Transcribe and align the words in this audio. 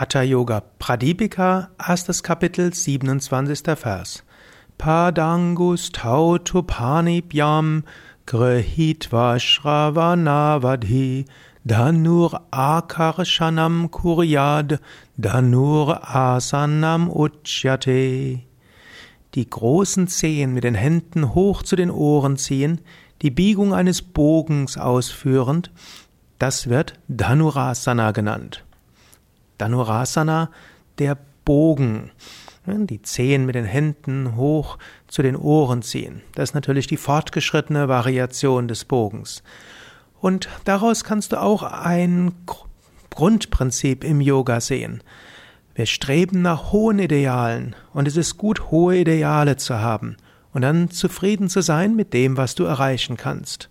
Hatha 0.00 0.22
Yoga 0.22 0.62
Pradipika, 0.78 1.70
erstes 1.76 2.22
Kapitel, 2.22 2.72
27. 2.72 3.74
Vers. 3.74 4.22
Padangus 4.78 5.90
tautupanipyam 5.90 7.82
grihitva 8.24 9.40
shravanavadhi 9.40 11.24
danur 11.66 12.42
akarshanam 12.52 13.88
kuryad 13.90 14.78
danur 15.20 16.00
asanam 16.04 17.10
uchyate. 17.10 18.44
Die 19.34 19.50
großen 19.50 20.06
Zehen 20.06 20.54
mit 20.54 20.62
den 20.62 20.76
Händen 20.76 21.34
hoch 21.34 21.64
zu 21.64 21.74
den 21.74 21.90
Ohren 21.90 22.36
ziehen, 22.36 22.82
die 23.22 23.32
Biegung 23.32 23.74
eines 23.74 24.02
Bogens 24.02 24.78
ausführend, 24.78 25.72
das 26.38 26.68
wird 26.68 27.00
Dhanurasana 27.08 28.12
genannt. 28.12 28.64
Dhanurasana, 29.58 30.50
der 30.98 31.18
Bogen. 31.44 32.10
Die 32.66 33.00
Zehen 33.00 33.46
mit 33.46 33.54
den 33.54 33.64
Händen 33.64 34.36
hoch 34.36 34.76
zu 35.06 35.22
den 35.22 35.36
Ohren 35.36 35.80
ziehen. 35.82 36.20
Das 36.34 36.50
ist 36.50 36.54
natürlich 36.54 36.86
die 36.86 36.98
fortgeschrittene 36.98 37.88
Variation 37.88 38.68
des 38.68 38.84
Bogens. 38.84 39.42
Und 40.20 40.48
daraus 40.64 41.04
kannst 41.04 41.32
du 41.32 41.40
auch 41.40 41.62
ein 41.62 42.32
Grundprinzip 43.10 44.04
im 44.04 44.20
Yoga 44.20 44.60
sehen. 44.60 45.02
Wir 45.74 45.86
streben 45.86 46.42
nach 46.42 46.72
hohen 46.72 46.98
Idealen 46.98 47.74
und 47.94 48.08
es 48.08 48.16
ist 48.16 48.36
gut, 48.36 48.70
hohe 48.70 48.98
Ideale 48.98 49.56
zu 49.56 49.78
haben 49.78 50.16
und 50.52 50.62
dann 50.62 50.90
zufrieden 50.90 51.48
zu 51.48 51.62
sein 51.62 51.94
mit 51.94 52.12
dem, 52.12 52.36
was 52.36 52.54
du 52.54 52.64
erreichen 52.64 53.16
kannst. 53.16 53.70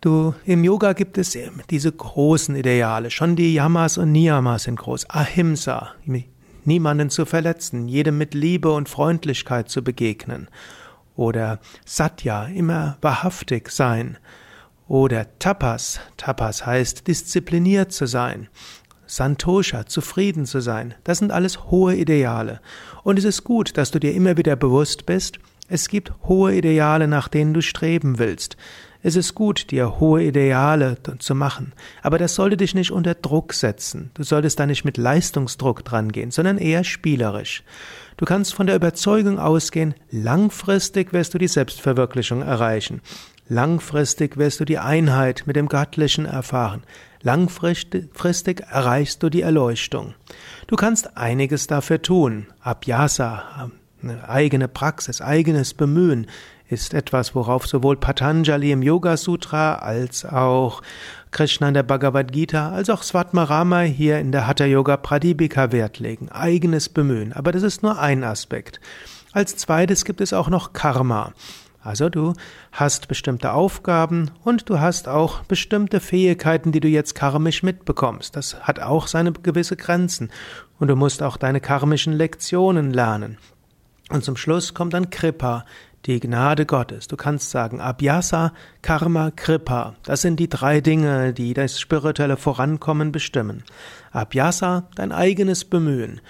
Du, 0.00 0.32
im 0.46 0.64
Yoga 0.64 0.94
gibt 0.94 1.18
es 1.18 1.36
diese 1.68 1.92
großen 1.92 2.56
Ideale. 2.56 3.10
Schon 3.10 3.36
die 3.36 3.52
Yamas 3.52 3.98
und 3.98 4.12
Niyamas 4.12 4.62
sind 4.62 4.76
groß. 4.76 5.10
Ahimsa, 5.10 5.90
niemanden 6.64 7.10
zu 7.10 7.26
verletzen, 7.26 7.86
jedem 7.86 8.16
mit 8.16 8.32
Liebe 8.32 8.72
und 8.72 8.88
Freundlichkeit 8.88 9.68
zu 9.68 9.84
begegnen. 9.84 10.48
Oder 11.16 11.60
Satya, 11.84 12.46
immer 12.46 12.96
wahrhaftig 13.02 13.68
sein. 13.68 14.16
Oder 14.88 15.38
Tapas, 15.38 16.00
Tapas 16.16 16.64
heißt 16.64 17.06
diszipliniert 17.06 17.92
zu 17.92 18.06
sein. 18.06 18.48
Santosha, 19.04 19.84
zufrieden 19.84 20.46
zu 20.46 20.60
sein. 20.60 20.94
Das 21.04 21.18
sind 21.18 21.30
alles 21.30 21.64
hohe 21.64 21.94
Ideale. 21.94 22.62
Und 23.02 23.18
es 23.18 23.24
ist 23.26 23.44
gut, 23.44 23.76
dass 23.76 23.90
du 23.90 23.98
dir 23.98 24.14
immer 24.14 24.38
wieder 24.38 24.56
bewusst 24.56 25.04
bist, 25.04 25.40
es 25.68 25.88
gibt 25.88 26.12
hohe 26.24 26.56
Ideale, 26.56 27.06
nach 27.06 27.28
denen 27.28 27.54
du 27.54 27.60
streben 27.60 28.18
willst. 28.18 28.56
Es 29.02 29.16
ist 29.16 29.34
gut, 29.34 29.70
dir 29.70 29.98
hohe 29.98 30.22
Ideale 30.24 30.98
zu 31.18 31.34
machen, 31.34 31.72
aber 32.02 32.18
das 32.18 32.34
sollte 32.34 32.58
dich 32.58 32.74
nicht 32.74 32.90
unter 32.90 33.14
Druck 33.14 33.54
setzen. 33.54 34.10
Du 34.12 34.22
solltest 34.24 34.60
da 34.60 34.66
nicht 34.66 34.84
mit 34.84 34.98
Leistungsdruck 34.98 35.84
drangehen, 35.84 36.30
sondern 36.30 36.58
eher 36.58 36.84
spielerisch. 36.84 37.62
Du 38.18 38.26
kannst 38.26 38.52
von 38.52 38.66
der 38.66 38.76
Überzeugung 38.76 39.38
ausgehen, 39.38 39.94
langfristig 40.10 41.14
wirst 41.14 41.32
du 41.32 41.38
die 41.38 41.48
Selbstverwirklichung 41.48 42.42
erreichen. 42.42 43.00
Langfristig 43.48 44.36
wirst 44.36 44.60
du 44.60 44.66
die 44.66 44.78
Einheit 44.78 45.44
mit 45.46 45.56
dem 45.56 45.68
Göttlichen 45.68 46.26
erfahren. 46.26 46.82
Langfristig 47.22 48.60
erreichst 48.70 49.22
du 49.22 49.30
die 49.30 49.40
Erleuchtung. 49.40 50.14
Du 50.66 50.76
kannst 50.76 51.16
einiges 51.16 51.66
dafür 51.66 52.02
tun. 52.02 52.46
Abhyasa, 52.60 53.70
eine 54.02 54.28
eigene 54.28 54.68
Praxis, 54.68 55.20
eigenes 55.20 55.74
Bemühen 55.74 56.26
ist 56.70 56.94
etwas, 56.94 57.34
worauf 57.34 57.66
sowohl 57.66 57.96
Patanjali 57.96 58.70
im 58.70 58.82
Yoga 58.82 59.16
Sutra 59.16 59.74
als 59.74 60.24
auch 60.24 60.82
Krishna 61.32 61.68
in 61.68 61.74
der 61.74 61.82
Bhagavad 61.82 62.30
Gita 62.30 62.70
als 62.70 62.88
auch 62.90 63.02
Svatmarama 63.02 63.80
hier 63.80 64.20
in 64.20 64.30
der 64.30 64.46
Hatha 64.46 64.66
Yoga 64.66 64.96
Pradipika 64.96 65.72
Wert 65.72 65.98
legen. 65.98 66.28
Eigenes 66.28 66.88
Bemühen. 66.88 67.32
Aber 67.32 67.50
das 67.50 67.64
ist 67.64 67.82
nur 67.82 67.98
ein 67.98 68.22
Aspekt. 68.22 68.80
Als 69.32 69.56
zweites 69.56 70.04
gibt 70.04 70.20
es 70.20 70.32
auch 70.32 70.48
noch 70.48 70.72
Karma. 70.72 71.32
Also 71.82 72.08
du 72.08 72.34
hast 72.70 73.08
bestimmte 73.08 73.52
Aufgaben 73.52 74.30
und 74.44 74.68
du 74.70 74.78
hast 74.78 75.08
auch 75.08 75.40
bestimmte 75.44 75.98
Fähigkeiten, 75.98 76.70
die 76.70 76.80
du 76.80 76.88
jetzt 76.88 77.14
karmisch 77.14 77.64
mitbekommst. 77.64 78.36
Das 78.36 78.60
hat 78.60 78.78
auch 78.78 79.08
seine 79.08 79.32
gewisse 79.32 79.76
Grenzen. 79.76 80.30
Und 80.78 80.86
du 80.86 80.94
musst 80.94 81.20
auch 81.20 81.36
deine 81.36 81.60
karmischen 81.60 82.12
Lektionen 82.12 82.92
lernen. 82.92 83.38
Und 84.10 84.24
zum 84.24 84.36
Schluss 84.36 84.74
kommt 84.74 84.92
dann 84.92 85.10
Kripa, 85.10 85.64
die 86.06 86.20
Gnade 86.20 86.66
Gottes. 86.66 87.08
Du 87.08 87.16
kannst 87.16 87.50
sagen 87.50 87.80
Abhyasa, 87.80 88.52
Karma, 88.82 89.30
Kripa. 89.30 89.94
Das 90.02 90.22
sind 90.22 90.40
die 90.40 90.48
drei 90.48 90.80
Dinge, 90.80 91.32
die 91.32 91.54
das 91.54 91.78
spirituelle 91.78 92.36
Vorankommen 92.36 93.12
bestimmen. 93.12 93.64
Abhyasa, 94.12 94.88
dein 94.94 95.12
eigenes 95.12 95.64
Bemühen. 95.64 96.20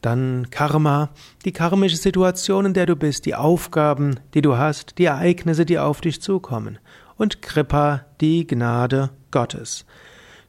Dann 0.00 0.50
Karma, 0.50 1.10
die 1.44 1.52
karmische 1.52 1.96
Situation, 1.96 2.66
in 2.66 2.74
der 2.74 2.86
du 2.86 2.96
bist, 2.96 3.24
die 3.24 3.34
Aufgaben, 3.34 4.20
die 4.34 4.42
du 4.42 4.56
hast, 4.56 4.98
die 4.98 5.06
Ereignisse, 5.06 5.64
die 5.64 5.78
auf 5.78 6.00
dich 6.00 6.20
zukommen. 6.20 6.78
Und 7.16 7.42
Kripa, 7.42 8.04
die 8.20 8.46
Gnade 8.46 9.10
Gottes. 9.30 9.86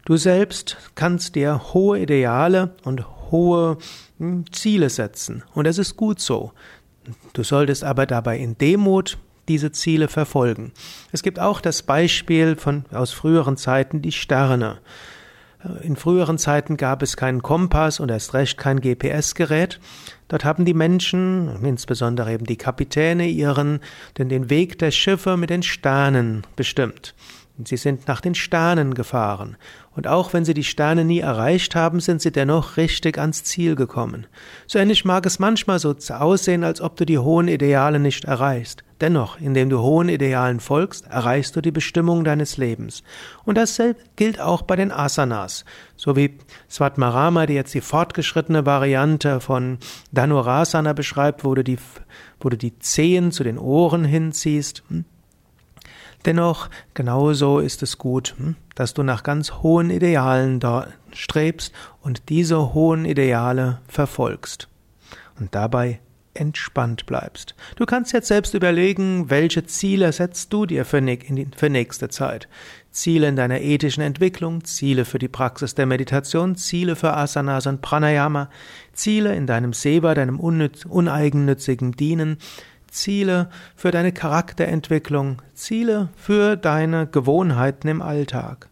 Du 0.06 0.18
selbst 0.18 0.78
kannst 0.96 1.36
dir 1.36 1.74
hohe 1.74 2.00
Ideale 2.00 2.76
und 2.84 3.06
hohe 3.32 3.78
hm, 4.20 4.52
Ziele 4.52 4.90
setzen. 4.90 5.44
Und 5.54 5.66
es 5.68 5.78
ist 5.78 5.96
gut 5.96 6.20
so. 6.20 6.52
Du 7.34 7.44
solltest 7.44 7.84
aber 7.84 8.06
dabei 8.06 8.38
in 8.38 8.58
Demut 8.58 9.18
diese 9.48 9.72
Ziele 9.72 10.08
verfolgen. 10.08 10.72
Es 11.12 11.24
gibt 11.24 11.40
auch 11.40 11.62
das 11.62 11.84
Beispiel 11.84 12.56
von, 12.56 12.86
aus 12.92 13.12
früheren 13.12 13.58
Zeiten, 13.58 14.02
die 14.02 14.12
Sterne. 14.12 14.80
In 15.82 15.96
früheren 15.96 16.38
Zeiten 16.38 16.78
gab 16.78 17.02
es 17.02 17.18
keinen 17.18 17.42
Kompass 17.42 18.00
und 18.00 18.12
erst 18.12 18.34
recht 18.36 18.58
kein 18.58 18.82
GPS-Gerät. 18.82 19.80
Dort 20.28 20.46
haben 20.46 20.66
die 20.66 20.76
Menschen, 20.76 21.64
insbesondere 21.64 22.34
eben 22.34 22.46
die 22.46 22.58
Kapitäne, 22.58 23.28
ihren, 23.28 23.80
denn 24.18 24.30
den 24.30 24.50
Weg 24.50 24.78
der 24.78 24.92
Schiffe 24.92 25.38
mit 25.38 25.50
den 25.50 25.64
Sternen 25.64 26.44
bestimmt. 26.56 27.16
Sie 27.64 27.78
sind 27.78 28.08
nach 28.08 28.20
den 28.20 28.36
Sternen 28.36 28.94
gefahren. 28.94 29.56
Und 29.96 30.08
auch 30.08 30.34
wenn 30.34 30.44
sie 30.44 30.54
die 30.54 30.66
Sterne 30.66 31.06
nie 31.06 31.20
erreicht 31.20 31.74
haben, 31.74 32.02
sind 32.02 32.22
sie 32.22 32.32
dennoch 32.32 32.76
richtig 32.76 33.18
ans 33.18 33.46
Ziel 33.46 33.76
gekommen. 33.76 34.28
So 34.68 34.78
ähnlich 34.78 35.06
mag 35.06 35.26
es 35.26 35.40
manchmal 35.40 35.80
so 35.80 35.96
aussehen, 36.10 36.66
als 36.66 36.82
ob 36.82 36.98
du 36.98 37.06
die 37.06 37.18
hohen 37.18 37.48
Ideale 37.48 38.00
nicht 38.00 38.26
erreichst. 38.26 38.84
Dennoch, 39.00 39.40
indem 39.40 39.70
du 39.70 39.80
hohen 39.80 40.10
Idealen 40.10 40.60
folgst, 40.60 41.08
erreichst 41.08 41.56
du 41.56 41.62
die 41.62 41.72
Bestimmung 41.72 42.26
deines 42.26 42.58
Lebens. 42.58 43.04
Und 43.46 43.58
das 43.58 43.82
gilt 44.18 44.42
auch 44.42 44.62
bei 44.62 44.76
den 44.76 44.92
Asanas. 44.92 45.64
So 45.96 46.18
wie 46.18 46.38
Svatmarama, 46.70 47.46
die 47.46 47.54
jetzt 47.54 47.74
die 47.74 47.82
fortgeschrittene 47.82 48.66
Variante 48.66 49.40
von 49.40 49.78
Dhanurasana 50.12 50.92
beschreibt, 50.92 51.46
wo 51.46 51.56
du 51.56 51.64
die, 51.64 51.78
wo 52.42 52.50
du 52.50 52.58
die 52.58 52.78
Zehen 52.80 53.32
zu 53.32 53.46
den 53.46 53.58
Ohren 53.58 54.04
hinziehst. 54.04 54.84
Hm? 54.90 55.06
Dennoch, 56.26 56.70
genauso 56.94 57.60
ist 57.60 57.84
es 57.84 57.98
gut, 57.98 58.36
hm, 58.38 58.56
dass 58.74 58.94
du 58.94 59.04
nach 59.04 59.24
ganz 59.24 59.52
hohen 59.54 59.90
Idealen 59.90 60.60
strebst 61.14 61.74
und 62.02 62.30
diese 62.30 62.74
hohen 62.74 63.06
Ideale 63.06 63.80
verfolgst 63.88 64.68
und 65.40 65.54
dabei 65.54 66.00
entspannt 66.34 67.06
bleibst. 67.06 67.56
Du 67.78 67.86
kannst 67.86 68.12
jetzt 68.14 68.28
selbst 68.28 68.54
überlegen, 68.54 69.30
welche 69.30 69.66
Ziele 69.66 70.12
setzt 70.12 70.52
du 70.52 70.66
dir 70.66 70.84
für, 70.84 71.02
für 71.56 71.70
nächste 71.70 72.10
Zeit. 72.10 72.50
Ziele 72.92 73.28
in 73.28 73.36
deiner 73.36 73.62
ethischen 73.62 74.04
Entwicklung, 74.04 74.64
Ziele 74.64 75.06
für 75.06 75.20
die 75.20 75.28
Praxis 75.28 75.76
der 75.76 75.86
Meditation, 75.86 76.56
Ziele 76.56 76.96
für 76.96 77.14
Asanas 77.14 77.68
und 77.68 77.82
Pranayama, 77.82 78.50
Ziele 78.94 79.36
in 79.36 79.48
deinem 79.48 79.74
Seva, 79.74 80.14
deinem 80.14 80.40
uneigennützigen 80.40 81.94
Dienen, 81.94 82.38
Ziele 82.96 83.50
für 83.76 83.92
deine 83.92 84.12
Charakterentwicklung, 84.12 85.42
Ziele 85.54 86.10
für 86.16 86.56
deine 86.56 87.08
Gewohnheiten 87.08 87.88
im 87.88 88.02
Alltag. 88.02 88.70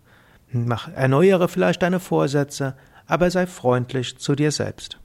Mach, 0.51 0.87
erneuere 0.93 1.47
vielleicht 1.47 1.81
deine 1.81 1.99
Vorsätze, 1.99 2.75
aber 3.05 3.29
sei 3.29 3.45
freundlich 3.47 4.17
zu 4.17 4.35
dir 4.35 4.51
selbst. 4.51 4.99